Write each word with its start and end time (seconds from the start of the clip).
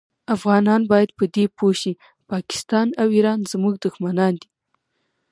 افغانان 0.35 0.81
باید 0.91 1.09
په 1.17 1.23
دي 1.35 1.45
پوه 1.57 1.73
شي 1.81 1.93
پاکستان 2.31 2.87
او 3.01 3.07
ایران 3.15 3.39
زمونږ 3.51 3.75
دوښمنان 3.83 4.33
دي 4.41 4.47